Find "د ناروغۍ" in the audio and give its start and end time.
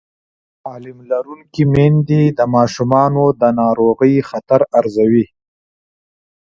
3.41-4.15